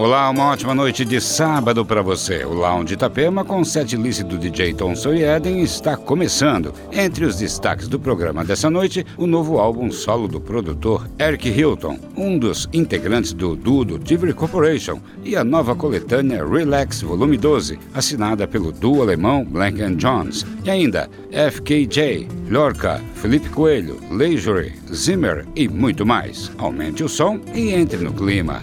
[0.00, 2.42] Olá, uma ótima noite de sábado para você.
[2.42, 6.72] O Lounge Itapema, com sete list do DJ Thomson e Eden, está começando.
[6.90, 11.98] Entre os destaques do programa dessa noite, o novo álbum solo do produtor Eric Hilton,
[12.16, 17.78] um dos integrantes do duo do Tivoli Corporation, e a nova coletânea Relax Volume 12,
[17.92, 20.46] assinada pelo duo alemão Blank Jones.
[20.64, 26.50] E ainda FKJ, Lorca, Felipe Coelho, Leisure, Zimmer e muito mais.
[26.56, 28.62] Aumente o som e entre no clima.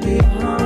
[0.00, 0.65] behind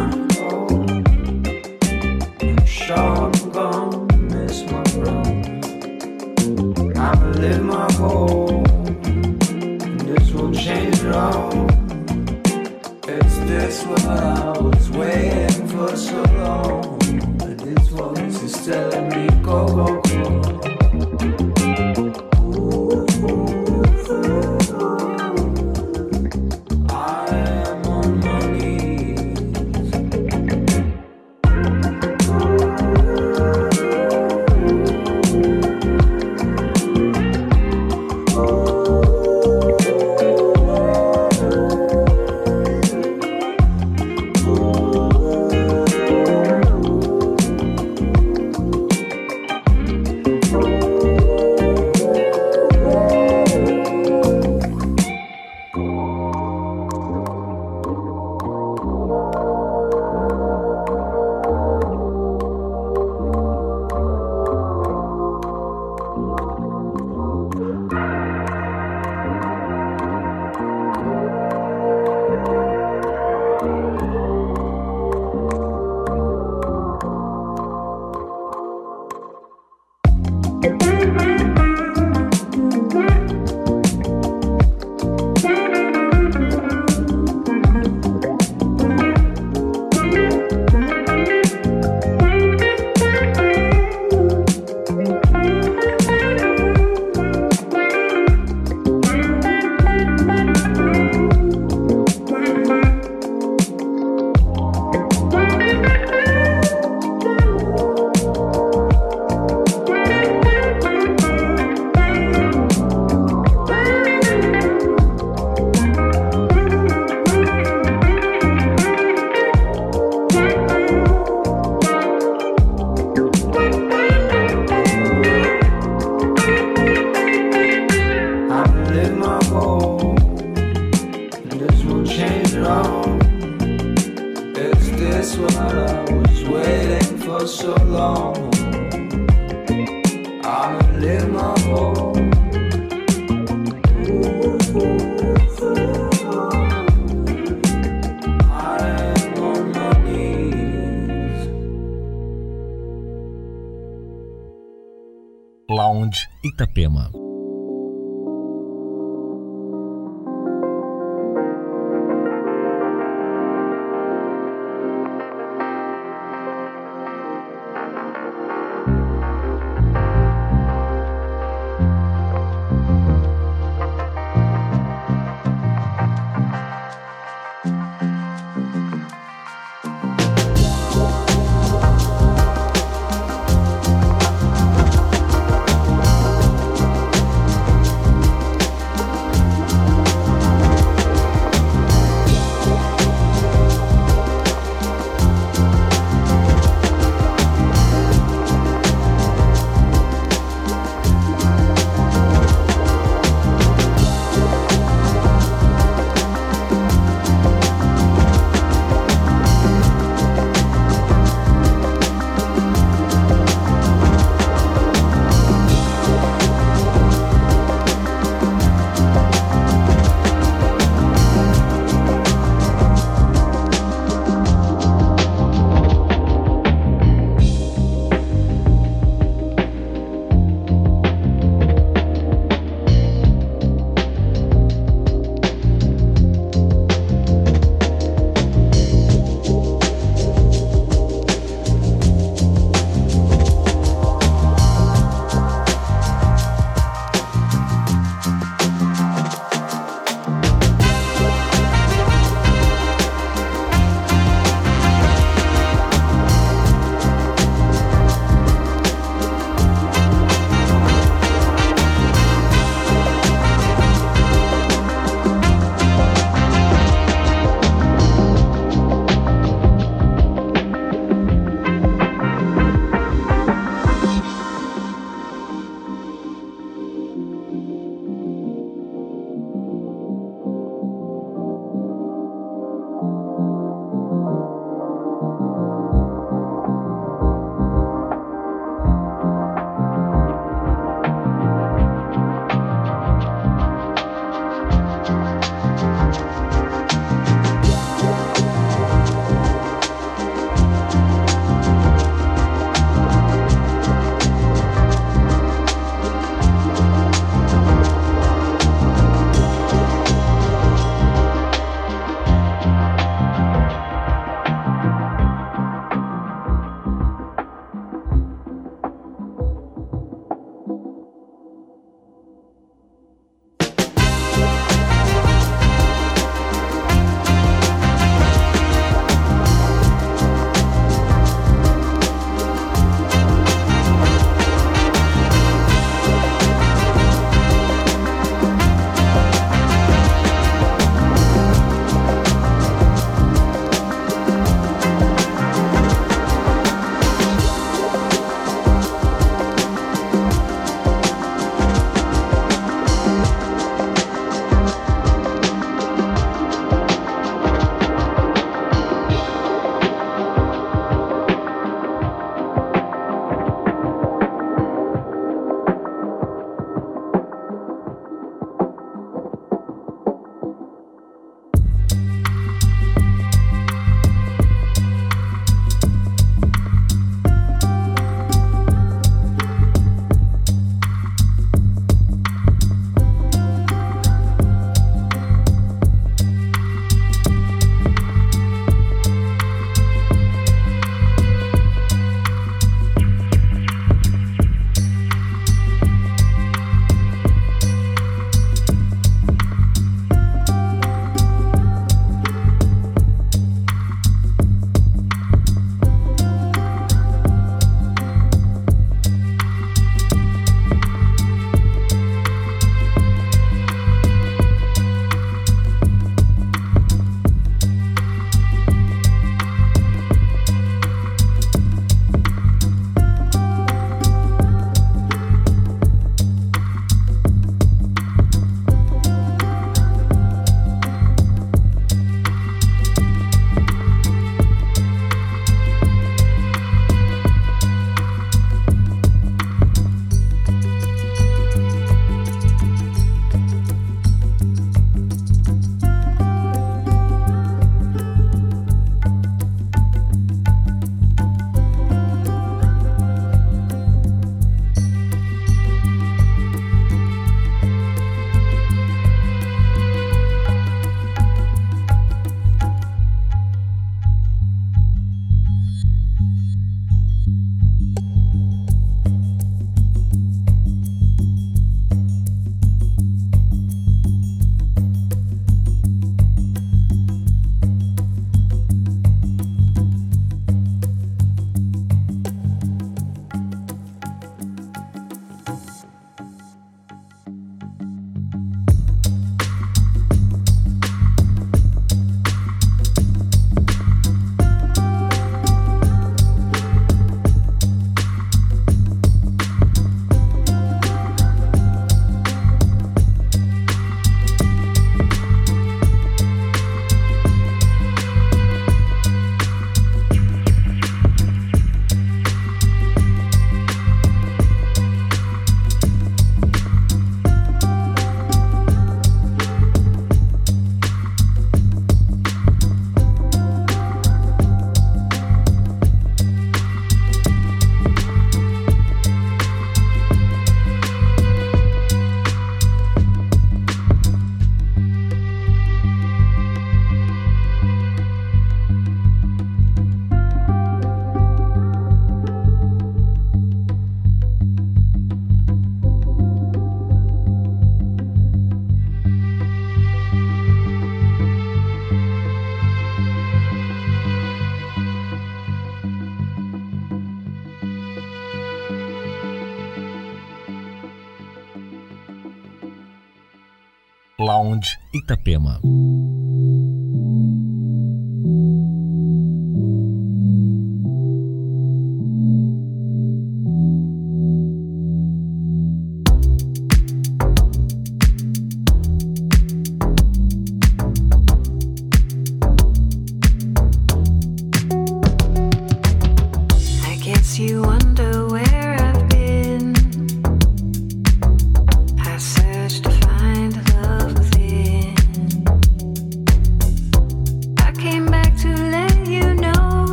[564.21, 565.61] Lounge Itapema.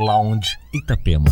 [0.00, 1.30] Lounge Itapema.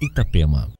[0.00, 0.70] Itapema.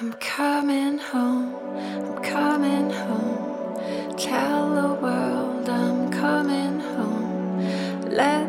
[0.00, 4.16] I'm coming home, I'm coming home.
[4.16, 7.60] Tell the world I'm coming home.
[8.10, 8.47] Let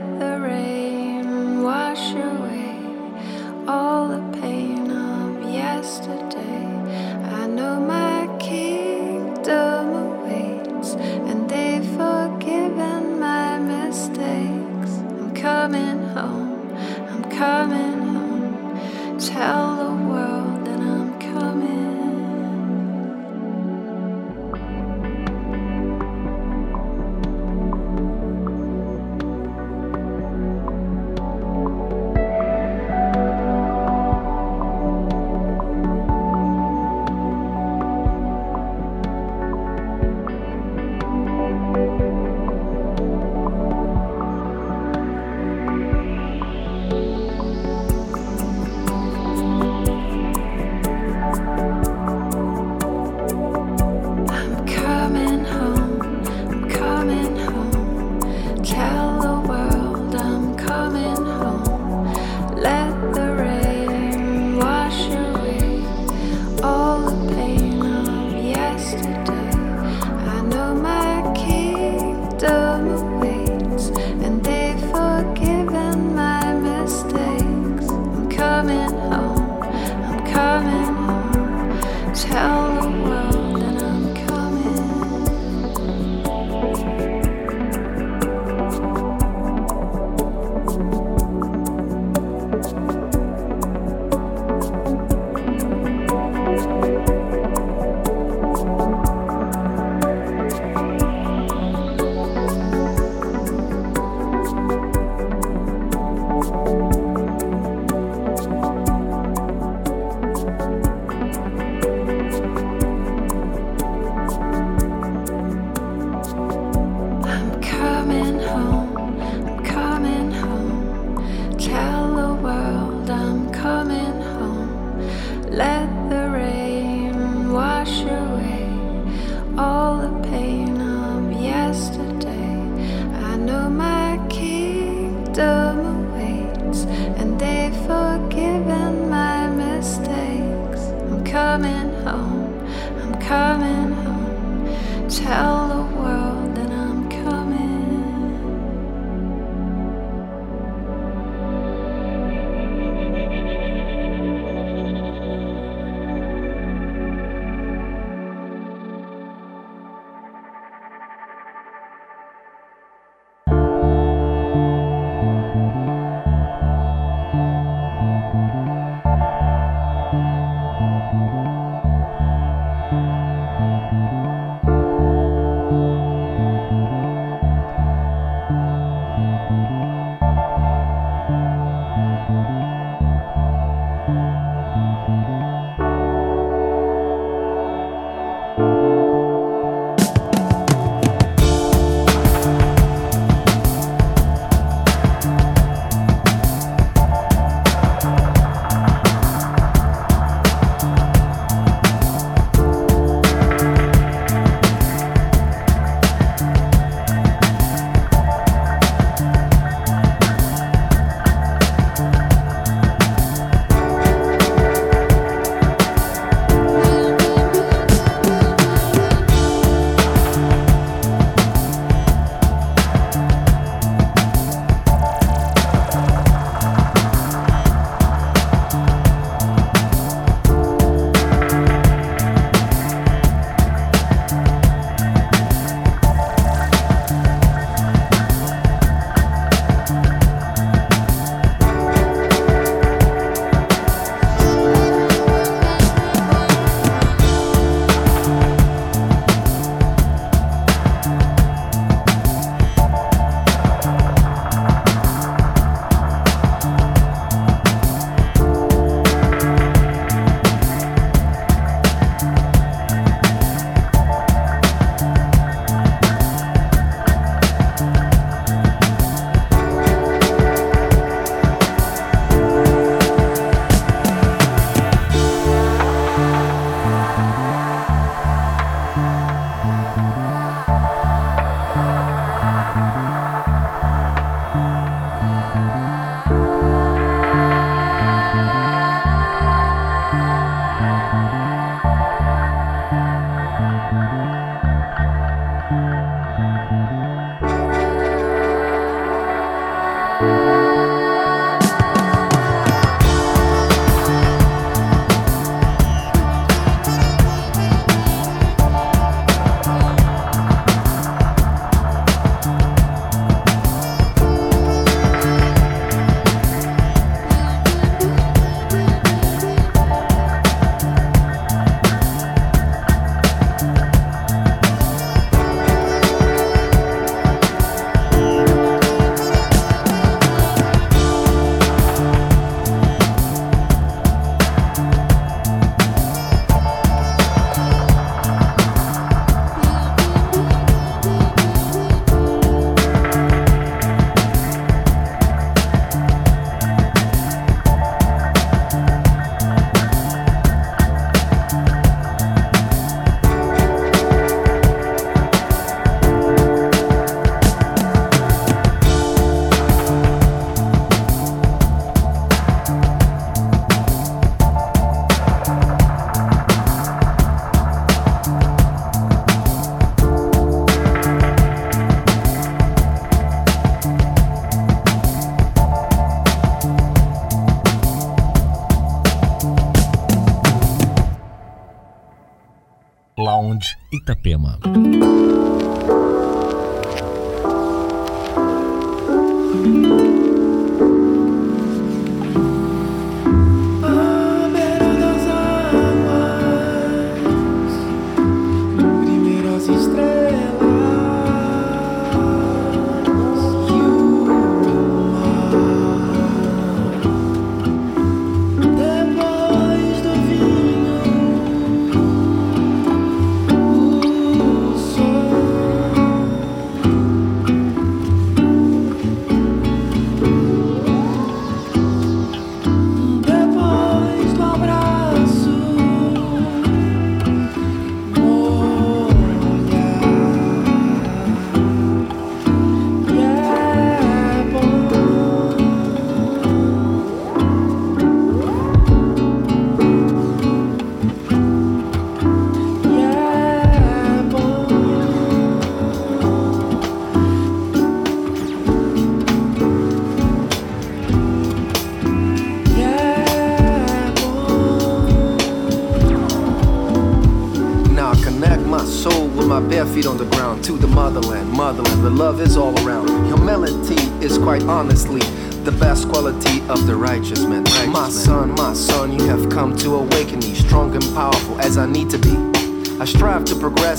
[384.10, 384.58] Itapema.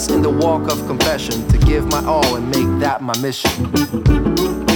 [0.08, 4.69] in the walk of compassion to give my all and make that my mission.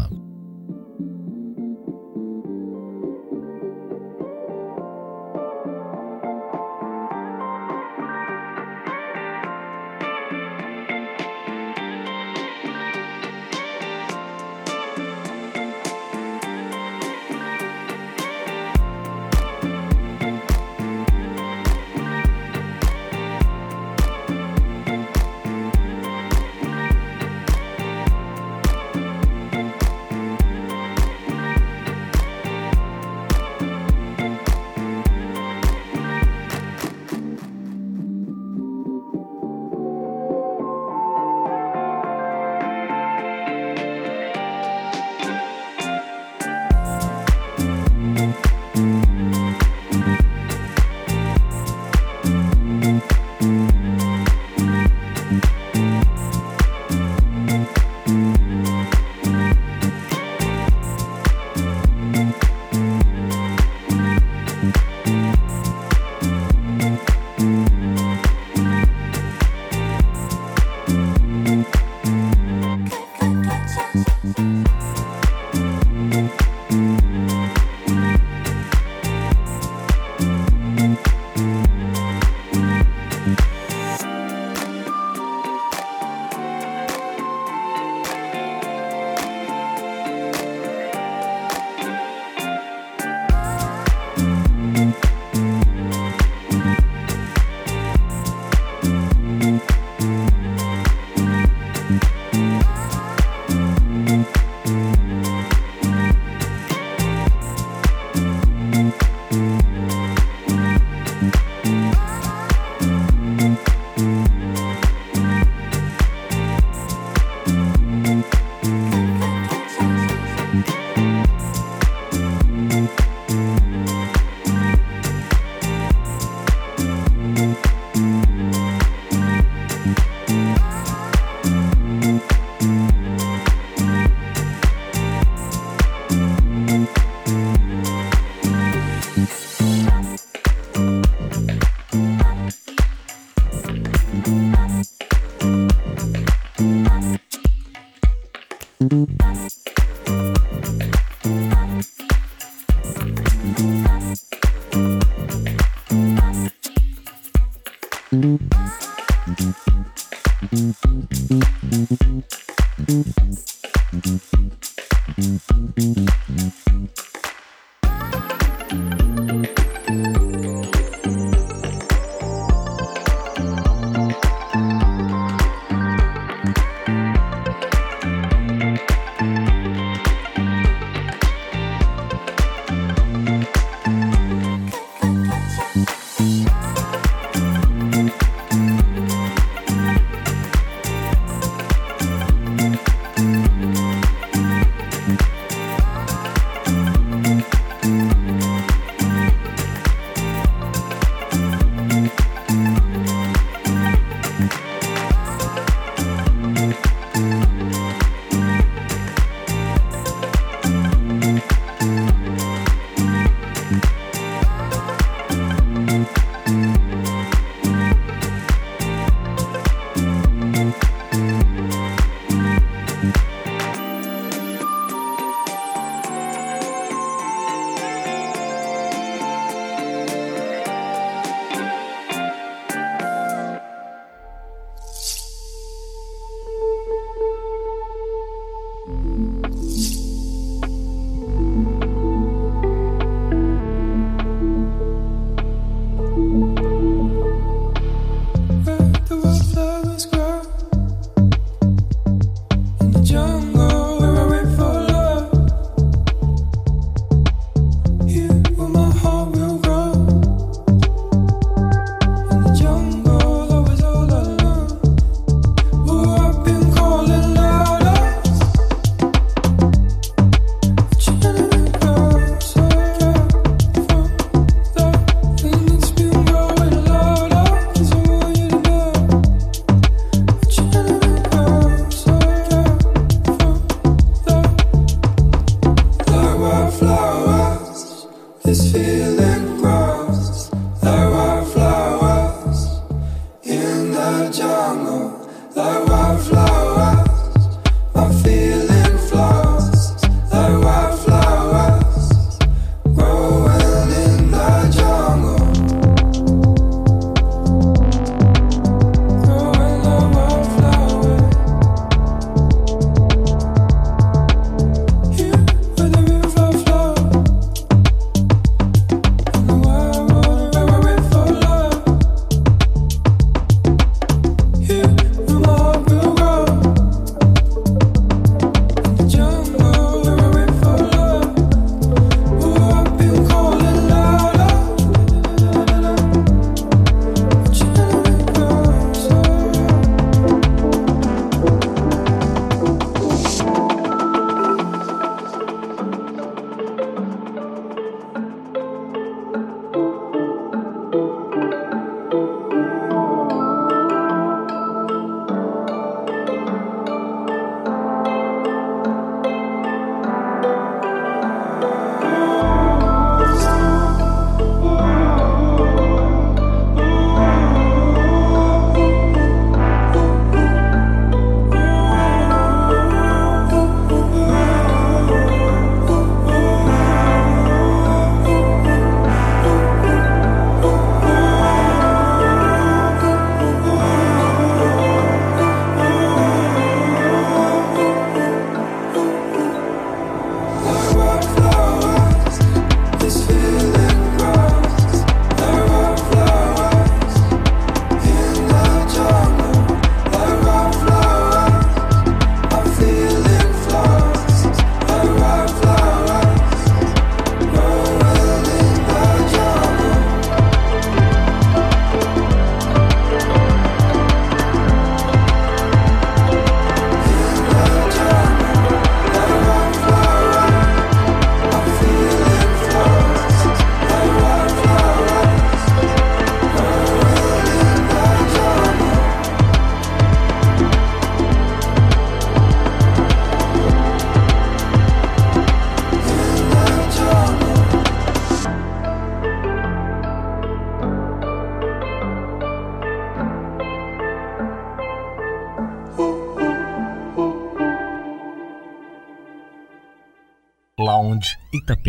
[0.00, 0.29] Itapema.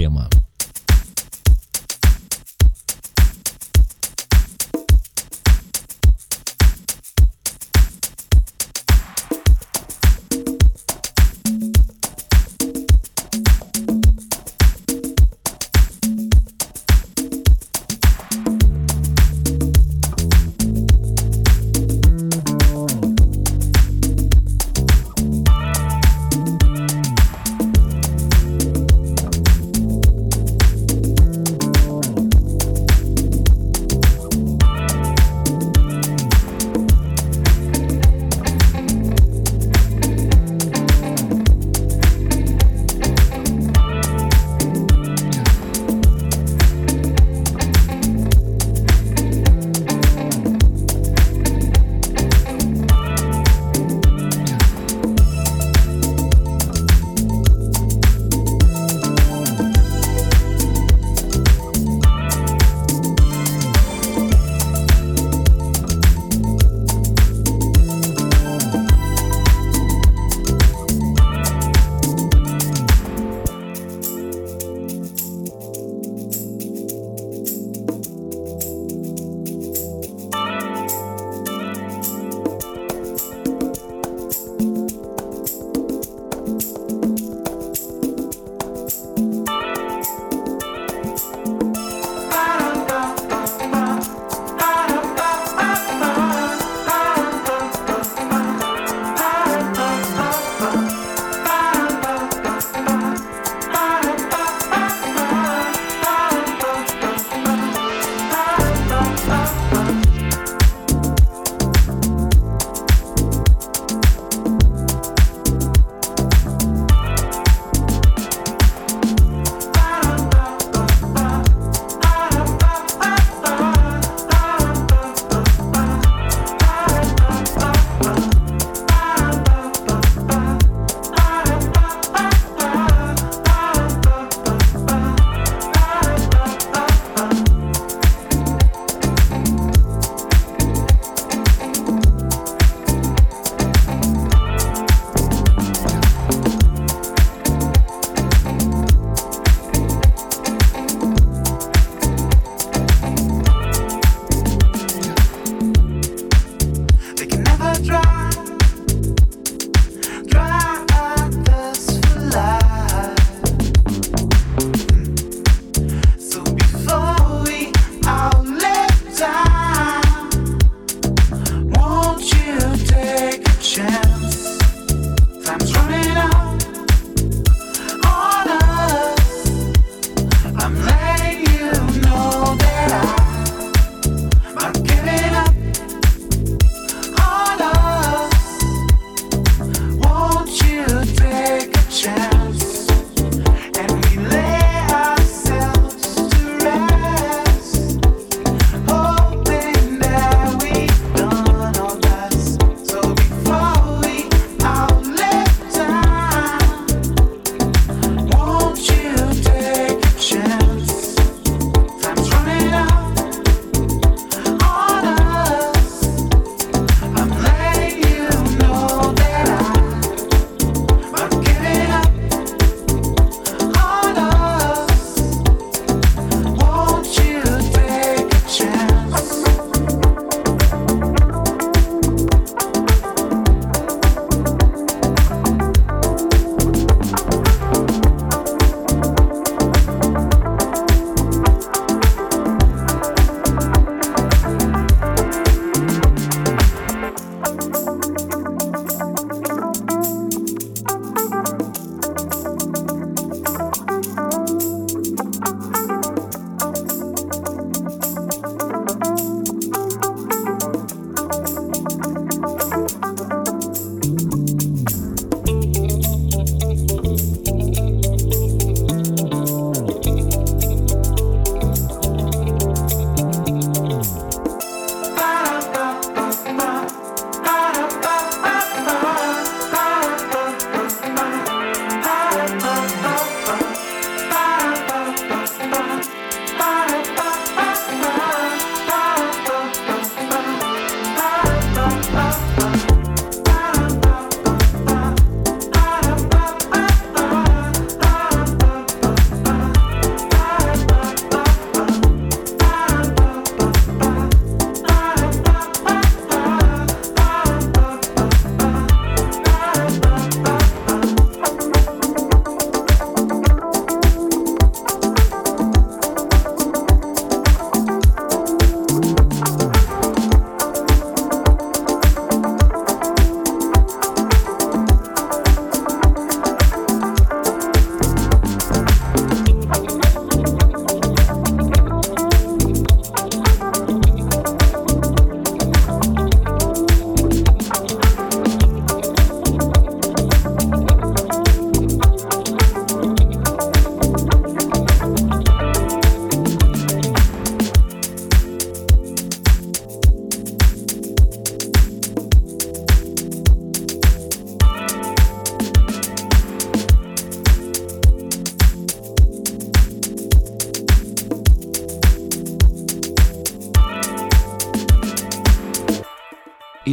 [0.01, 0.40] Itapema.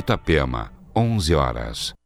[0.08, 1.97] Itapema, 11 horas.